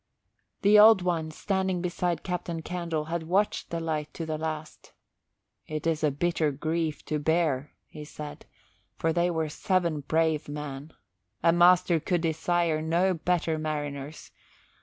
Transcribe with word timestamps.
The 0.63 0.79
Old 0.79 1.03
One, 1.03 1.29
standing 1.29 1.79
beside 1.79 2.23
Captain 2.23 2.63
Candle, 2.63 3.05
had 3.05 3.21
watched 3.27 3.69
the 3.69 3.79
light 3.79 4.11
to 4.15 4.25
the 4.25 4.39
last. 4.39 4.93
"It 5.67 5.85
is 5.85 6.03
a 6.03 6.09
bitter 6.09 6.49
grief 6.51 7.05
to 7.05 7.19
bear," 7.19 7.73
he 7.85 8.03
said, 8.03 8.47
"for 8.97 9.13
they 9.13 9.29
were 9.29 9.47
seven 9.47 9.99
brave 9.99 10.49
men. 10.49 10.91
A 11.43 11.53
master 11.53 11.99
could 11.99 12.21
desire 12.21 12.81
no 12.81 13.13
better 13.13 13.59
mariners. 13.59 14.31